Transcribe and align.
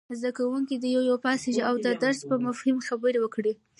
زده 0.19 0.31
کوونکي 0.37 0.75
دې 0.77 0.89
یو 0.95 1.03
یو 1.09 1.17
پاڅېږي 1.25 1.61
او 1.69 1.75
د 1.85 1.87
درس 2.03 2.19
په 2.29 2.35
مفهوم 2.45 2.77
خبرې 2.87 3.19
وکړي. 3.21 3.53